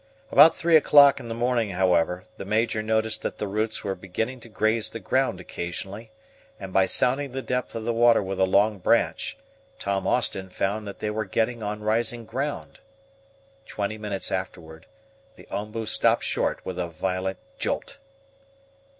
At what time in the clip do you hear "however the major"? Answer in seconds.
1.73-2.81